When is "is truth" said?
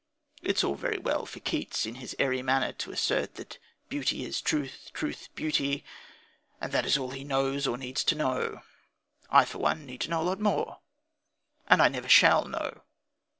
4.25-4.89